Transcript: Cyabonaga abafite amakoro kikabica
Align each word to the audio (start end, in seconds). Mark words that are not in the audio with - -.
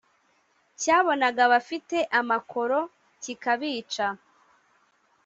Cyabonaga 0.79 1.41
abafite 1.47 1.97
amakoro 2.19 2.79
kikabica 3.21 4.07